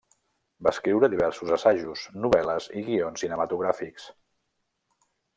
Va 0.67 0.71
escriure 0.75 1.09
diversos 1.13 1.51
assajos, 1.57 2.05
novel·les 2.23 2.67
i 2.81 2.83
guions 2.87 3.23
cinematogràfics. 3.25 4.07